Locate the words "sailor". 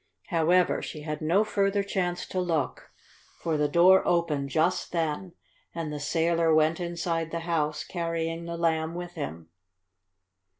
5.99-6.51